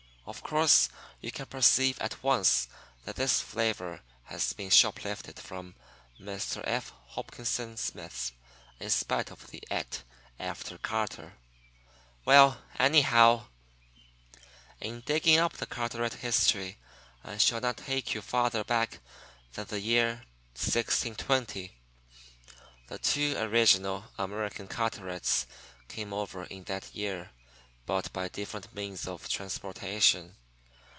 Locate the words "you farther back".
18.13-18.99